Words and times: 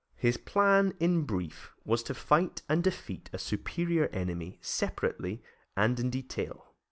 His 0.15 0.35
plan, 0.35 0.95
in 0.99 1.25
brief; 1.25 1.73
was 1.85 2.01
to 2.05 2.15
fight 2.15 2.63
and 2.67 2.83
defeat 2.83 3.29
a 3.33 3.37
superior 3.37 4.07
enemy 4.07 4.57
separately 4.63 5.43
and 5.77 5.99
in 5.99 6.09
detail. 6.09 6.73